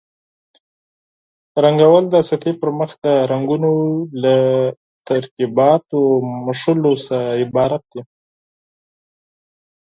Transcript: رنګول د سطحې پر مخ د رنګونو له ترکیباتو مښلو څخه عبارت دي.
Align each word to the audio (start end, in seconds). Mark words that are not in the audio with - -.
رنګول 1.63 2.05
د 2.13 2.15
سطحې 2.29 2.53
پر 2.61 2.69
مخ 2.79 2.91
د 3.05 3.07
رنګونو 3.31 3.71
له 4.23 4.35
ترکیباتو 5.07 6.01
مښلو 6.45 6.93
څخه 7.05 7.19
عبارت 7.43 7.83
دي. 7.93 8.01